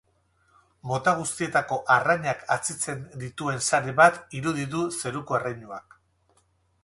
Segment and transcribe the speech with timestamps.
[0.91, 6.01] Mota guztietako arrainak atzitzen dituen sare bat iduri du zeruko erreinuak.